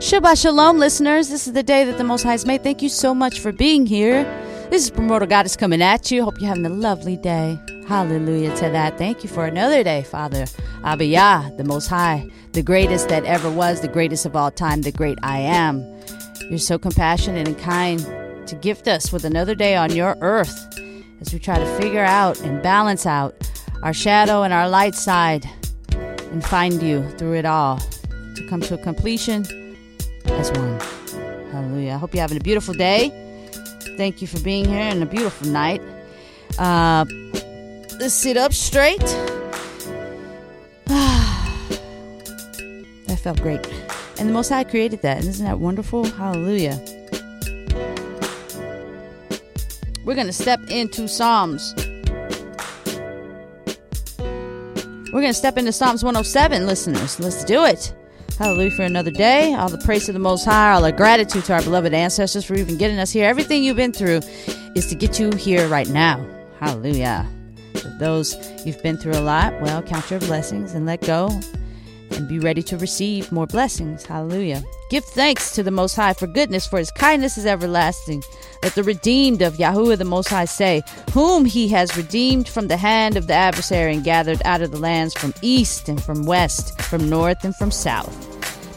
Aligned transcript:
Shabbat 0.00 0.40
Shalom, 0.40 0.78
listeners. 0.78 1.28
This 1.28 1.46
is 1.46 1.52
the 1.52 1.62
day 1.62 1.84
that 1.84 1.98
the 1.98 2.04
Most 2.04 2.22
High 2.22 2.30
has 2.30 2.46
made. 2.46 2.62
Thank 2.62 2.80
you 2.80 2.88
so 2.88 3.14
much 3.14 3.38
for 3.38 3.52
being 3.52 3.84
here. 3.84 4.24
This 4.70 4.82
is 4.84 4.90
Primordial 4.90 5.28
Goddess 5.28 5.56
coming 5.56 5.82
at 5.82 6.10
you. 6.10 6.24
Hope 6.24 6.40
you're 6.40 6.48
having 6.48 6.64
a 6.64 6.70
lovely 6.70 7.18
day. 7.18 7.60
Hallelujah 7.86 8.56
to 8.56 8.70
that. 8.70 8.96
Thank 8.96 9.22
you 9.22 9.28
for 9.28 9.44
another 9.44 9.84
day, 9.84 10.02
Father. 10.04 10.44
Abiyah, 10.84 11.54
the 11.58 11.64
Most 11.64 11.88
High, 11.88 12.26
the 12.52 12.62
greatest 12.62 13.10
that 13.10 13.26
ever 13.26 13.50
was, 13.50 13.82
the 13.82 13.88
greatest 13.88 14.24
of 14.24 14.34
all 14.34 14.50
time, 14.50 14.80
the 14.80 14.90
great 14.90 15.18
I 15.22 15.40
am. 15.40 15.84
You're 16.48 16.58
so 16.58 16.78
compassionate 16.78 17.46
and 17.46 17.58
kind 17.58 18.00
to 18.48 18.54
gift 18.54 18.88
us 18.88 19.12
with 19.12 19.26
another 19.26 19.54
day 19.54 19.76
on 19.76 19.94
your 19.94 20.16
earth 20.22 20.78
as 21.20 21.30
we 21.30 21.38
try 21.38 21.58
to 21.58 21.76
figure 21.78 22.06
out 22.06 22.40
and 22.40 22.62
balance 22.62 23.04
out 23.04 23.36
our 23.82 23.92
shadow 23.92 24.44
and 24.44 24.54
our 24.54 24.66
light 24.66 24.94
side 24.94 25.46
and 25.92 26.42
find 26.42 26.82
you 26.82 27.06
through 27.18 27.34
it 27.34 27.44
all 27.44 27.78
to 28.34 28.46
come 28.48 28.62
to 28.62 28.72
a 28.72 28.78
completion 28.78 29.44
as 30.40 30.50
one. 30.52 30.80
Hallelujah. 31.50 31.92
I 31.92 31.98
hope 31.98 32.14
you're 32.14 32.22
having 32.22 32.38
a 32.38 32.40
beautiful 32.40 32.72
day. 32.72 33.10
Thank 33.98 34.22
you 34.22 34.26
for 34.26 34.40
being 34.40 34.64
here 34.64 34.80
and 34.80 35.02
a 35.02 35.06
beautiful 35.06 35.48
night. 35.48 35.82
Uh, 36.58 37.04
let's 38.00 38.14
sit 38.14 38.38
up 38.38 38.54
straight. 38.54 38.98
that 40.86 41.58
felt 43.22 43.42
great. 43.42 43.66
And 44.18 44.30
the 44.30 44.32
Most 44.32 44.48
High 44.48 44.64
created 44.64 45.02
that. 45.02 45.18
And 45.18 45.28
isn't 45.28 45.44
that 45.44 45.58
wonderful? 45.58 46.04
Hallelujah. 46.04 46.82
We're 50.06 50.14
going 50.14 50.26
to 50.26 50.32
step 50.32 50.60
into 50.70 51.06
Psalms. 51.06 51.74
We're 55.12 55.20
going 55.20 55.26
to 55.26 55.34
step 55.34 55.58
into 55.58 55.72
Psalms 55.72 56.02
107, 56.02 56.66
listeners. 56.66 57.20
Let's 57.20 57.44
do 57.44 57.66
it. 57.66 57.94
Hallelujah 58.40 58.70
for 58.70 58.84
another 58.84 59.10
day. 59.10 59.52
All 59.52 59.68
the 59.68 59.76
praise 59.76 60.06
to 60.06 60.12
the 60.12 60.18
Most 60.18 60.46
High. 60.46 60.72
All 60.72 60.80
the 60.80 60.92
gratitude 60.92 61.44
to 61.44 61.52
our 61.52 61.60
beloved 61.60 61.92
ancestors 61.92 62.42
for 62.42 62.54
even 62.54 62.78
getting 62.78 62.98
us 62.98 63.12
here. 63.12 63.26
Everything 63.26 63.62
you've 63.62 63.76
been 63.76 63.92
through 63.92 64.22
is 64.74 64.86
to 64.86 64.94
get 64.94 65.20
you 65.20 65.30
here 65.32 65.68
right 65.68 65.90
now. 65.90 66.26
Hallelujah. 66.58 67.28
For 67.74 67.94
those 67.98 68.34
you've 68.64 68.82
been 68.82 68.96
through 68.96 69.12
a 69.12 69.20
lot, 69.20 69.60
well, 69.60 69.82
count 69.82 70.10
your 70.10 70.20
blessings 70.20 70.72
and 70.72 70.86
let 70.86 71.02
go 71.02 71.28
and 72.12 72.26
be 72.26 72.38
ready 72.38 72.62
to 72.62 72.78
receive 72.78 73.30
more 73.30 73.46
blessings. 73.46 74.06
Hallelujah. 74.06 74.62
Give 74.88 75.04
thanks 75.04 75.54
to 75.54 75.62
the 75.62 75.70
Most 75.70 75.94
High 75.94 76.14
for 76.14 76.26
goodness, 76.26 76.66
for 76.66 76.78
his 76.78 76.90
kindness 76.90 77.36
is 77.36 77.44
everlasting. 77.44 78.22
Let 78.62 78.74
the 78.74 78.82
redeemed 78.82 79.42
of 79.42 79.58
Yahuwah 79.58 79.98
the 79.98 80.04
Most 80.06 80.28
High 80.28 80.46
say, 80.46 80.82
Whom 81.12 81.44
he 81.44 81.68
has 81.68 81.94
redeemed 81.94 82.48
from 82.48 82.68
the 82.68 82.78
hand 82.78 83.18
of 83.18 83.26
the 83.26 83.34
adversary 83.34 83.92
and 83.94 84.02
gathered 84.02 84.40
out 84.46 84.62
of 84.62 84.70
the 84.70 84.80
lands 84.80 85.12
from 85.12 85.34
east 85.42 85.90
and 85.90 86.02
from 86.02 86.24
west, 86.24 86.80
from 86.80 87.10
north 87.10 87.44
and 87.44 87.54
from 87.54 87.70
south. 87.70 88.29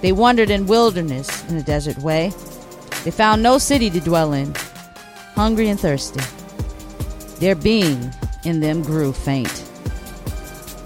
They 0.04 0.12
wandered 0.12 0.50
in 0.50 0.68
wilderness 0.68 1.50
in 1.50 1.56
a 1.56 1.64
desert 1.64 1.98
way. 2.00 2.34
They 3.06 3.12
found 3.12 3.42
no 3.42 3.58
city 3.58 3.90
to 3.90 4.02
dwell 4.02 4.34
in, 4.34 4.54
hungry 5.34 5.70
and 5.70 5.80
thirsty. 5.80 6.20
Their 7.40 7.56
being 7.56 8.12
in 8.44 8.60
them 8.60 8.84
grew 8.84 9.14
faint. 9.14 9.64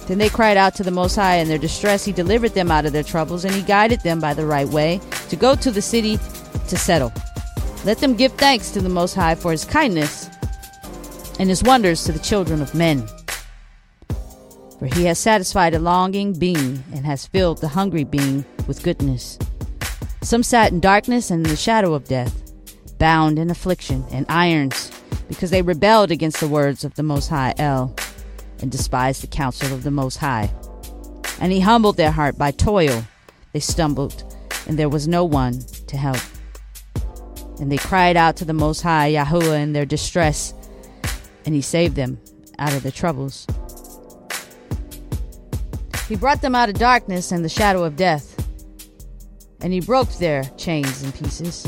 Then 0.05 0.19
they 0.19 0.29
cried 0.29 0.55
out 0.55 0.75
to 0.75 0.83
the 0.83 0.91
Most 0.91 1.15
High 1.15 1.37
in 1.37 1.47
their 1.47 1.57
distress. 1.57 2.05
He 2.05 2.11
delivered 2.11 2.53
them 2.53 2.69
out 2.69 2.85
of 2.85 2.93
their 2.93 3.01
troubles, 3.01 3.43
and 3.43 3.55
He 3.55 3.63
guided 3.63 4.01
them 4.01 4.19
by 4.19 4.35
the 4.35 4.45
right 4.45 4.67
way 4.67 5.01
to 5.29 5.35
go 5.35 5.55
to 5.55 5.71
the 5.71 5.81
city 5.81 6.19
to 6.67 6.77
settle. 6.77 7.11
Let 7.85 7.97
them 7.97 8.13
give 8.13 8.33
thanks 8.33 8.69
to 8.73 8.81
the 8.81 8.87
Most 8.87 9.15
High 9.15 9.33
for 9.33 9.51
His 9.51 9.65
kindness 9.65 10.29
and 11.39 11.49
His 11.49 11.63
wonders 11.63 12.03
to 12.03 12.11
the 12.11 12.19
children 12.19 12.61
of 12.61 12.75
men. 12.75 13.07
For 14.79 14.85
He 14.85 15.05
has 15.05 15.17
satisfied 15.17 15.73
a 15.73 15.79
longing 15.79 16.33
being 16.33 16.83
and 16.93 17.05
has 17.05 17.25
filled 17.25 17.59
the 17.59 17.69
hungry 17.69 18.03
being 18.03 18.45
with 18.67 18.83
goodness. 18.83 19.39
Some 20.21 20.43
sat 20.43 20.71
in 20.71 20.79
darkness 20.79 21.31
and 21.31 21.45
in 21.45 21.49
the 21.49 21.57
shadow 21.57 21.93
of 21.93 22.07
death, 22.07 22.51
bound 22.99 23.39
in 23.39 23.49
affliction 23.49 24.05
and 24.11 24.25
irons, 24.29 24.91
because 25.27 25.49
they 25.49 25.61
rebelled 25.61 26.11
against 26.11 26.39
the 26.39 26.47
words 26.47 26.83
of 26.83 26.95
the 26.95 27.03
Most 27.03 27.29
High 27.29 27.53
El 27.57 27.95
and 28.61 28.71
despised 28.71 29.23
the 29.23 29.27
counsel 29.27 29.73
of 29.73 29.83
the 29.83 29.91
Most 29.91 30.17
High. 30.17 30.51
And 31.39 31.51
he 31.51 31.59
humbled 31.59 31.97
their 31.97 32.11
heart 32.11 32.37
by 32.37 32.51
toil. 32.51 33.03
They 33.53 33.59
stumbled, 33.59 34.23
and 34.67 34.77
there 34.77 34.89
was 34.89 35.07
no 35.07 35.23
one 35.23 35.59
to 35.87 35.97
help. 35.97 36.19
And 37.59 37.71
they 37.71 37.77
cried 37.77 38.17
out 38.17 38.35
to 38.37 38.45
the 38.45 38.53
Most 38.53 38.81
High, 38.81 39.13
Yahuwah, 39.13 39.61
in 39.61 39.73
their 39.73 39.85
distress, 39.85 40.53
and 41.45 41.55
he 41.55 41.61
saved 41.61 41.95
them 41.95 42.19
out 42.59 42.73
of 42.73 42.83
their 42.83 42.91
troubles. 42.91 43.47
He 46.07 46.15
brought 46.15 46.41
them 46.41 46.55
out 46.55 46.69
of 46.69 46.75
darkness 46.75 47.31
and 47.31 47.43
the 47.43 47.49
shadow 47.49 47.83
of 47.83 47.95
death, 47.95 48.33
and 49.61 49.73
he 49.73 49.81
broke 49.81 50.09
their 50.13 50.43
chains 50.55 51.03
in 51.03 51.11
pieces. 51.11 51.67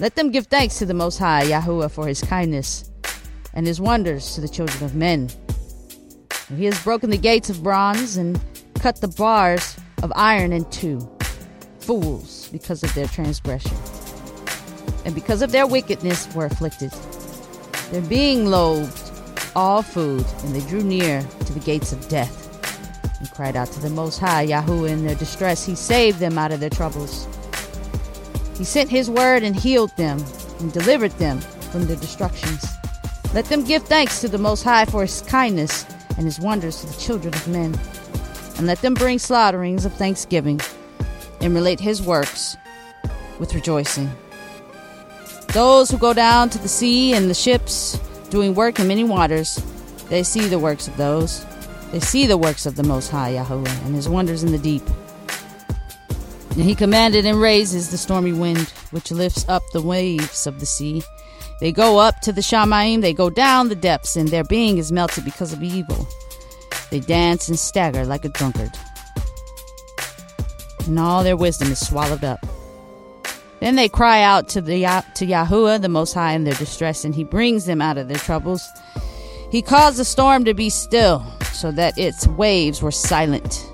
Let 0.00 0.16
them 0.16 0.30
give 0.30 0.46
thanks 0.46 0.78
to 0.78 0.86
the 0.86 0.94
Most 0.94 1.18
High, 1.18 1.44
Yahuwah, 1.44 1.90
for 1.90 2.06
his 2.06 2.20
kindness 2.20 2.90
and 3.54 3.66
his 3.66 3.80
wonders 3.80 4.34
to 4.34 4.40
the 4.40 4.48
children 4.48 4.82
of 4.84 4.94
men. 4.94 5.28
He 6.56 6.64
has 6.64 6.82
broken 6.82 7.10
the 7.10 7.18
gates 7.18 7.50
of 7.50 7.62
bronze 7.62 8.16
and 8.16 8.40
cut 8.74 9.00
the 9.00 9.08
bars 9.08 9.76
of 10.02 10.12
iron 10.16 10.52
in 10.52 10.64
two. 10.70 11.08
Fools, 11.80 12.48
because 12.50 12.82
of 12.82 12.92
their 12.94 13.06
transgression. 13.06 13.76
And 15.04 15.14
because 15.14 15.42
of 15.42 15.52
their 15.52 15.66
wickedness, 15.66 16.32
were 16.34 16.46
afflicted. 16.46 16.90
Their 17.92 18.02
being 18.02 18.46
loathed 18.46 19.10
all 19.54 19.82
food, 19.82 20.24
and 20.44 20.54
they 20.54 20.66
drew 20.68 20.82
near 20.82 21.22
to 21.22 21.52
the 21.52 21.60
gates 21.60 21.92
of 21.92 22.08
death. 22.08 22.47
And 23.18 23.30
cried 23.30 23.56
out 23.56 23.68
to 23.72 23.80
the 23.80 23.90
Most 23.90 24.18
High, 24.18 24.46
Yahuwah, 24.46 24.90
in 24.90 25.04
their 25.04 25.16
distress. 25.16 25.64
He 25.64 25.74
saved 25.74 26.18
them 26.18 26.38
out 26.38 26.52
of 26.52 26.60
their 26.60 26.70
troubles. 26.70 27.26
He 28.56 28.64
sent 28.64 28.90
His 28.90 29.10
word 29.10 29.42
and 29.42 29.56
healed 29.56 29.96
them, 29.96 30.24
and 30.60 30.72
delivered 30.72 31.12
them 31.12 31.40
from 31.72 31.86
their 31.86 31.96
destructions. 31.96 32.64
Let 33.34 33.46
them 33.46 33.64
give 33.64 33.82
thanks 33.84 34.20
to 34.20 34.28
the 34.28 34.38
Most 34.38 34.62
High 34.62 34.84
for 34.84 35.02
His 35.02 35.20
kindness 35.22 35.84
and 36.18 36.26
his 36.26 36.40
wonders 36.40 36.80
to 36.80 36.86
the 36.86 37.00
children 37.00 37.32
of 37.32 37.48
men. 37.48 37.78
And 38.58 38.66
let 38.66 38.82
them 38.82 38.92
bring 38.92 39.18
slaughterings 39.18 39.86
of 39.86 39.94
thanksgiving 39.94 40.60
and 41.40 41.54
relate 41.54 41.80
his 41.80 42.02
works 42.02 42.56
with 43.38 43.54
rejoicing. 43.54 44.10
Those 45.54 45.90
who 45.90 45.96
go 45.96 46.12
down 46.12 46.50
to 46.50 46.58
the 46.58 46.68
sea 46.68 47.14
and 47.14 47.30
the 47.30 47.34
ships, 47.34 47.98
doing 48.30 48.54
work 48.54 48.80
in 48.80 48.88
many 48.88 49.04
waters, 49.04 49.62
they 50.08 50.24
see 50.24 50.48
the 50.48 50.58
works 50.58 50.88
of 50.88 50.96
those. 50.96 51.46
They 51.90 52.00
see 52.00 52.26
the 52.26 52.36
works 52.36 52.66
of 52.66 52.76
the 52.76 52.82
Most 52.82 53.10
High 53.10 53.30
Yahweh 53.30 53.70
and 53.84 53.94
his 53.94 54.08
wonders 54.08 54.44
in 54.44 54.52
the 54.52 54.58
deep. 54.58 54.82
And 56.50 56.62
he 56.62 56.74
commanded 56.74 57.24
and 57.24 57.40
raises 57.40 57.90
the 57.90 57.96
stormy 57.96 58.32
wind, 58.32 58.68
which 58.90 59.10
lifts 59.10 59.48
up 59.48 59.62
the 59.72 59.80
waves 59.80 60.46
of 60.46 60.60
the 60.60 60.66
sea. 60.66 61.02
They 61.60 61.72
go 61.72 61.98
up 61.98 62.20
to 62.20 62.32
the 62.32 62.40
Shamaim, 62.40 63.00
they 63.00 63.14
go 63.14 63.30
down 63.30 63.68
the 63.68 63.74
depths, 63.74 64.16
and 64.16 64.28
their 64.28 64.44
being 64.44 64.76
is 64.76 64.92
melted 64.92 65.24
because 65.24 65.52
of 65.52 65.62
evil. 65.62 66.06
They 66.90 67.00
dance 67.00 67.48
and 67.48 67.58
stagger 67.58 68.04
like 68.04 68.24
a 68.24 68.28
drunkard. 68.28 68.72
And 70.86 70.98
all 70.98 71.24
their 71.24 71.36
wisdom 71.36 71.70
is 71.72 71.86
swallowed 71.86 72.24
up. 72.24 72.46
Then 73.60 73.76
they 73.76 73.88
cry 73.88 74.22
out 74.22 74.48
to, 74.50 74.60
the, 74.60 74.82
to 75.14 75.26
Yahuwah, 75.26 75.80
the 75.80 75.88
Most 75.88 76.12
High, 76.12 76.32
in 76.32 76.44
their 76.44 76.54
distress, 76.54 77.04
and 77.04 77.14
he 77.14 77.24
brings 77.24 77.64
them 77.64 77.80
out 77.80 77.98
of 77.98 78.08
their 78.08 78.18
troubles. 78.18 78.66
He 79.50 79.62
caused 79.62 79.98
the 79.98 80.04
storm 80.04 80.44
to 80.44 80.54
be 80.54 80.70
still, 80.70 81.24
so 81.58 81.70
that 81.72 81.98
its 81.98 82.26
waves 82.26 82.82
were 82.82 82.90
silent. 82.90 83.66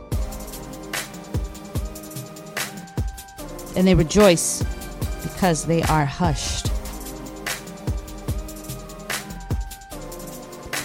And 3.76 3.86
they 3.86 3.94
rejoice 3.94 4.62
because 5.22 5.66
they 5.66 5.82
are 5.82 6.04
hushed. 6.04 6.74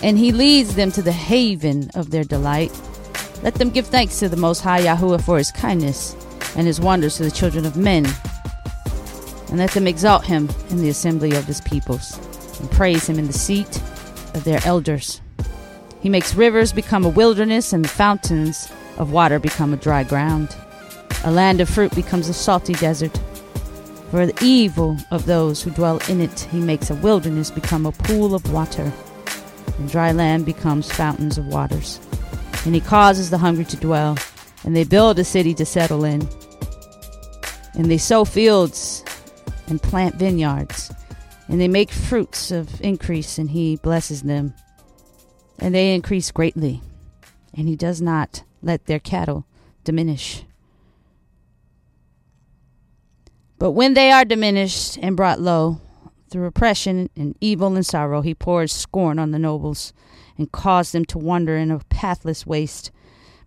and 0.01 0.17
he 0.17 0.31
leads 0.31 0.75
them 0.75 0.91
to 0.91 1.01
the 1.01 1.11
haven 1.11 1.89
of 1.95 2.09
their 2.09 2.23
delight. 2.23 2.71
Let 3.43 3.55
them 3.55 3.69
give 3.69 3.87
thanks 3.87 4.19
to 4.19 4.29
the 4.29 4.37
Most 4.37 4.61
High 4.61 4.81
Yahuwah 4.81 5.23
for 5.23 5.37
his 5.37 5.51
kindness 5.51 6.15
and 6.55 6.65
his 6.65 6.79
wonders 6.79 7.17
to 7.17 7.23
the 7.23 7.31
children 7.31 7.65
of 7.65 7.77
men. 7.77 8.05
And 9.49 9.57
let 9.57 9.71
them 9.71 9.87
exalt 9.87 10.25
him 10.25 10.49
in 10.69 10.77
the 10.77 10.89
assembly 10.89 11.35
of 11.35 11.45
his 11.45 11.61
peoples, 11.61 12.17
and 12.59 12.69
praise 12.69 13.07
him 13.09 13.17
in 13.17 13.27
the 13.27 13.33
seat 13.33 13.77
of 14.35 14.43
their 14.43 14.59
elders. 14.65 15.21
He 16.01 16.09
makes 16.09 16.35
rivers 16.35 16.73
become 16.73 17.05
a 17.05 17.09
wilderness, 17.09 17.73
and 17.73 17.89
fountains 17.89 18.71
of 18.97 19.11
water 19.11 19.39
become 19.39 19.73
a 19.73 19.77
dry 19.77 20.03
ground. 20.03 20.55
A 21.23 21.31
land 21.31 21.61
of 21.61 21.69
fruit 21.69 21.93
becomes 21.95 22.29
a 22.29 22.33
salty 22.33 22.73
desert. 22.73 23.17
For 24.11 24.25
the 24.25 24.43
evil 24.43 24.97
of 25.11 25.25
those 25.25 25.61
who 25.61 25.71
dwell 25.71 25.99
in 26.07 26.21
it, 26.21 26.39
he 26.51 26.59
makes 26.59 26.89
a 26.89 26.95
wilderness 26.95 27.51
become 27.51 27.85
a 27.85 27.91
pool 27.91 28.33
of 28.33 28.51
water 28.51 28.91
and 29.79 29.89
dry 29.89 30.11
land 30.11 30.45
becomes 30.45 30.91
fountains 30.91 31.37
of 31.37 31.47
waters. 31.47 31.99
And 32.65 32.75
he 32.75 32.81
causes 32.81 33.29
the 33.29 33.37
hungry 33.37 33.65
to 33.65 33.77
dwell, 33.77 34.17
and 34.63 34.75
they 34.75 34.83
build 34.83 35.17
a 35.17 35.23
city 35.23 35.53
to 35.55 35.65
settle 35.65 36.03
in. 36.03 36.27
And 37.73 37.85
they 37.85 37.97
sow 37.97 38.25
fields 38.25 39.03
and 39.67 39.81
plant 39.81 40.15
vineyards, 40.15 40.91
and 41.47 41.59
they 41.61 41.69
make 41.69 41.91
fruits 41.91 42.51
of 42.51 42.81
increase, 42.81 43.37
and 43.37 43.49
he 43.49 43.77
blesses 43.77 44.23
them. 44.23 44.53
And 45.59 45.75
they 45.75 45.93
increase 45.93 46.31
greatly, 46.31 46.81
and 47.53 47.67
he 47.67 47.75
does 47.75 48.01
not 48.01 48.43
let 48.61 48.85
their 48.85 48.99
cattle 48.99 49.45
diminish. 49.83 50.45
But 53.57 53.71
when 53.71 53.93
they 53.93 54.11
are 54.11 54.23
diminished 54.23 54.97
and 55.01 55.17
brought 55.17 55.41
low 55.41 55.81
through 56.29 56.45
oppression 56.45 57.09
and 57.17 57.35
evil 57.41 57.75
and 57.75 57.85
sorrow, 57.85 58.21
he 58.21 58.33
pours 58.33 58.71
scorn 58.71 59.19
on 59.19 59.31
the 59.31 59.39
nobles 59.39 59.91
and 60.37 60.51
causes 60.51 60.93
them 60.93 61.03
to 61.05 61.17
wander 61.17 61.57
in 61.57 61.71
a 61.71 61.79
pathless 61.89 62.45
waste. 62.45 62.91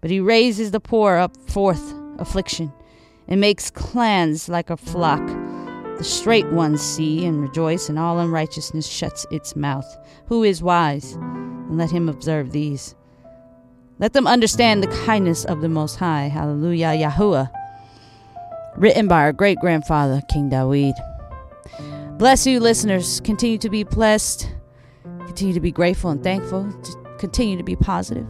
But 0.02 0.10
he 0.10 0.20
raises 0.20 0.70
the 0.70 0.80
poor 0.80 1.16
up 1.16 1.34
forth 1.48 1.94
affliction 2.18 2.72
and 3.26 3.40
makes 3.40 3.70
clans 3.70 4.50
like 4.50 4.68
a 4.68 4.76
flock. 4.76 5.26
The 5.96 6.04
straight 6.04 6.48
ones 6.48 6.82
see 6.82 7.24
and 7.24 7.40
rejoice, 7.40 7.88
and 7.88 7.98
all 7.98 8.18
unrighteousness 8.18 8.86
shuts 8.86 9.24
its 9.30 9.56
mouth. 9.56 9.86
Who 10.26 10.42
is 10.42 10.62
wise? 10.62 11.16
And 11.68 11.78
let 11.78 11.90
him 11.90 12.08
observe 12.08 12.52
these. 12.52 12.94
Let 13.98 14.12
them 14.14 14.26
understand 14.26 14.82
the 14.82 15.04
kindness 15.04 15.44
of 15.44 15.60
the 15.60 15.68
Most 15.68 15.96
High. 15.96 16.28
Hallelujah, 16.28 16.88
Yahuwah. 16.88 17.50
Written 18.76 19.06
by 19.06 19.20
our 19.20 19.32
great 19.32 19.58
grandfather, 19.58 20.22
King 20.28 20.48
David. 20.48 20.94
Bless 22.18 22.46
you, 22.46 22.58
listeners. 22.60 23.20
Continue 23.20 23.58
to 23.58 23.70
be 23.70 23.84
blessed. 23.84 24.48
Continue 25.26 25.54
to 25.54 25.60
be 25.60 25.70
grateful 25.72 26.10
and 26.10 26.22
thankful. 26.22 26.72
Continue 27.18 27.56
to 27.56 27.62
be 27.62 27.76
positive. 27.76 28.26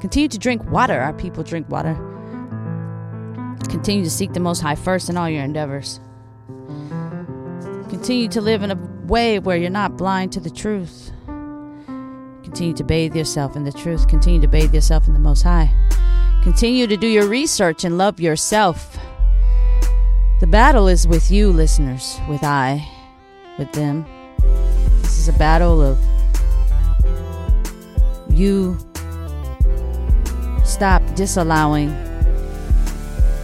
Continue 0.00 0.28
to 0.28 0.38
drink 0.38 0.64
water. 0.70 1.00
Our 1.00 1.12
people 1.12 1.42
drink 1.42 1.68
water. 1.68 1.94
Continue 3.68 4.04
to 4.04 4.10
seek 4.10 4.32
the 4.32 4.40
Most 4.40 4.60
High 4.60 4.74
first 4.74 5.08
in 5.08 5.16
all 5.16 5.28
your 5.28 5.42
endeavors. 5.42 6.00
Continue 7.88 8.28
to 8.28 8.40
live 8.40 8.62
in 8.62 8.70
a 8.70 8.78
way 9.06 9.38
where 9.38 9.56
you're 9.56 9.70
not 9.70 9.96
blind 9.96 10.32
to 10.32 10.40
the 10.40 10.50
truth. 10.50 11.10
Continue 12.48 12.74
to 12.76 12.84
bathe 12.84 13.14
yourself 13.14 13.56
in 13.56 13.64
the 13.64 13.72
truth. 13.72 14.08
Continue 14.08 14.40
to 14.40 14.48
bathe 14.48 14.74
yourself 14.74 15.06
in 15.06 15.12
the 15.12 15.20
Most 15.20 15.42
High. 15.42 15.70
Continue 16.42 16.86
to 16.86 16.96
do 16.96 17.06
your 17.06 17.28
research 17.28 17.84
and 17.84 17.98
love 17.98 18.20
yourself. 18.20 18.96
The 20.40 20.46
battle 20.46 20.88
is 20.88 21.06
with 21.06 21.30
you, 21.30 21.52
listeners, 21.52 22.18
with 22.26 22.42
I, 22.42 22.88
with 23.58 23.70
them. 23.72 24.06
This 25.02 25.18
is 25.18 25.28
a 25.28 25.34
battle 25.34 25.82
of 25.82 25.98
you 28.30 28.78
stop 30.64 31.02
disallowing 31.14 31.90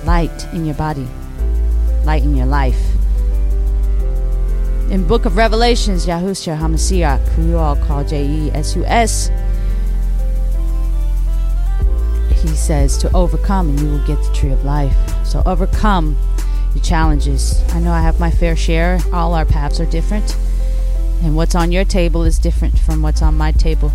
light 0.07 0.47
in 0.55 0.65
your 0.65 0.77
body, 0.77 1.07
light 2.05 2.23
in 2.23 2.35
your 2.35 2.47
life. 2.47 2.94
In 4.91 5.07
Book 5.07 5.25
of 5.25 5.37
Revelations, 5.37 6.07
Yahushua 6.07 6.59
HaMashiach, 6.59 7.27
who 7.29 7.49
you 7.49 7.59
all 7.59 7.75
call 7.75 8.05
J-E-S-U-S, 8.05 9.31
he 12.43 12.49
says 12.49 12.99
to 12.99 13.11
overcome 13.13 13.71
and 13.71 13.81
you 13.81 13.89
will 13.89 14.07
get 14.07 14.23
the 14.23 14.31
tree 14.35 14.51
of 14.51 14.65
life. 14.65 14.95
So 15.25 15.43
overcome 15.47 16.17
your 16.75 16.85
challenges. 16.85 17.63
I 17.71 17.81
know 17.81 17.93
I 17.93 18.03
have 18.03 18.21
my 18.21 18.31
fair 18.31 18.55
share. 18.55 18.99
All 19.13 19.35
our 19.35 19.47
paths 19.47 19.81
are 19.81 19.87
different. 19.87 20.37
And 21.23 21.35
what's 21.35 21.55
on 21.55 21.73
your 21.73 21.85
table 21.85 22.23
is 22.23 22.39
different 22.39 22.79
from 22.79 23.01
what's 23.01 23.23
on 23.23 23.37
my 23.37 23.53
table. 23.53 23.91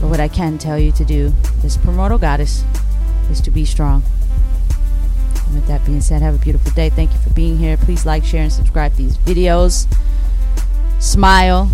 But 0.00 0.08
what 0.08 0.20
I 0.20 0.28
can 0.28 0.56
tell 0.56 0.78
you 0.78 0.90
to 0.92 1.04
do 1.04 1.34
is 1.62 1.76
primordial 1.76 2.18
goddess 2.18 2.64
is 3.30 3.40
to 3.42 3.50
be 3.50 3.64
strong. 3.64 4.02
And 5.46 5.54
with 5.54 5.66
that 5.66 5.84
being 5.86 6.00
said, 6.00 6.22
have 6.22 6.34
a 6.34 6.38
beautiful 6.38 6.72
day. 6.72 6.90
Thank 6.90 7.12
you 7.12 7.18
for 7.18 7.30
being 7.30 7.56
here. 7.56 7.76
Please 7.76 8.04
like, 8.04 8.24
share, 8.24 8.42
and 8.42 8.52
subscribe 8.52 8.92
to 8.92 8.98
these 8.98 9.16
videos. 9.18 9.86
Smile. 11.00 11.70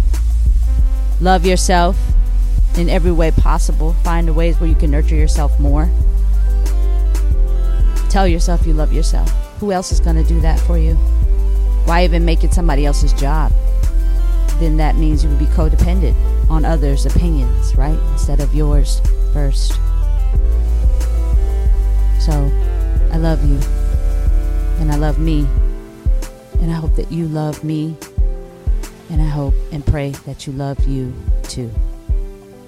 Love 1.21 1.47
yourself 1.47 1.99
in 2.77 2.89
every 2.89 3.13
way 3.13 3.31
possible. 3.31 3.93
Find 4.05 4.29
the 4.29 4.33
ways 4.33 4.59
where 4.61 4.69
you 4.69 4.75
can 4.75 4.91
nurture 4.91 5.15
yourself 5.15 5.59
more. 5.61 5.91
Tell 8.09 8.27
yourself 8.29 8.67
you 8.67 8.75
love 8.75 8.93
yourself. 8.93 9.31
Who 9.61 9.73
else 9.73 9.93
is 9.93 10.01
going 10.01 10.17
to 10.17 10.25
do 10.25 10.41
that 10.41 10.59
for 10.61 10.77
you? 10.77 10.95
Why 11.85 12.05
even 12.05 12.25
make 12.25 12.45
it 12.45 12.53
somebody 12.53 12.85
else's 12.85 13.13
job? 13.13 13.53
Then 14.59 14.77
that 14.77 14.97
means 14.97 15.25
you 15.25 15.31
would 15.31 15.39
be 15.39 15.47
codependent 15.47 16.15
on 16.51 16.65
others' 16.65 17.07
opinions, 17.07 17.75
right? 17.77 17.99
Instead 18.13 18.41
of 18.41 18.55
yours 18.55 19.01
first. 19.33 19.73
So, 22.21 22.51
I 23.13 23.19
love 23.19 23.45
you. 23.45 23.59
And 24.81 24.91
I 24.91 24.97
love 24.97 25.19
me. 25.19 25.47
And 26.61 26.71
I 26.71 26.75
hope 26.75 26.97
that 26.97 27.13
you 27.13 27.29
love 27.29 27.63
me. 27.63 27.97
And 29.11 29.21
I 29.21 29.27
hope 29.27 29.55
and 29.71 29.85
pray 29.85 30.11
that 30.27 30.47
you 30.47 30.53
love 30.55 30.85
you 30.87 31.13
too. 31.43 31.71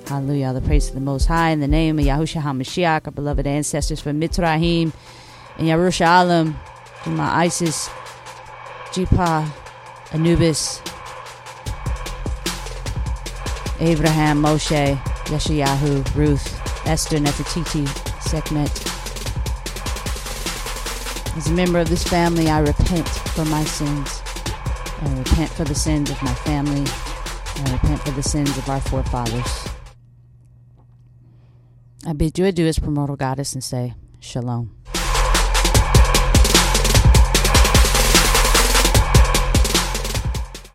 Hallelujah. 0.07 0.49
All 0.49 0.55
the 0.55 0.61
praise 0.61 0.89
to 0.89 0.95
the 0.95 1.01
Most 1.01 1.27
High 1.27 1.51
in 1.51 1.61
the 1.61 1.69
name 1.69 1.99
of 1.99 2.05
Yahushua 2.05 2.43
HaMashiach, 2.43 3.07
our 3.07 3.11
beloved 3.11 3.47
ancestors 3.47 4.01
from 4.01 4.21
Mitzrayim 4.21 4.93
and 5.57 5.67
Yerushalayim, 5.67 6.55
from 7.03 7.17
my 7.17 7.45
Isis, 7.45 7.89
Jipa, 8.91 9.51
Anubis, 10.13 10.81
Abraham, 13.81 14.43
Moshe, 14.43 14.97
Yeshayahu, 15.25 16.15
Ruth, 16.15 16.87
Esther, 16.87 17.19
Nefertiti, 17.19 17.87
Sekhmet. 18.21 18.84
As 21.37 21.49
a 21.49 21.53
member 21.53 21.81
of 21.81 21.89
this 21.89 22.05
family, 22.05 22.49
I 22.49 22.61
repent 22.61 23.09
for 23.09 23.45
my 23.47 23.65
sins. 23.65 24.23
I 25.01 25.15
repent 25.19 25.51
for 25.51 25.65
the 25.65 25.75
sins 25.75 26.09
of 26.11 26.23
my 26.23 26.33
family. 26.33 26.85
I 26.87 27.73
repent 27.73 28.01
for 28.03 28.13
the 28.13 28.23
sins 28.23 28.57
of 28.57 28.69
our 28.69 28.81
forefathers. 28.81 29.69
I 32.07 32.13
bid 32.13 32.39
you 32.39 32.45
adieu 32.47 32.67
as 32.67 32.79
primordial 32.79 33.17
goddess 33.17 33.53
and 33.53 33.65
say, 33.65 33.95
Shalom. 34.21 34.77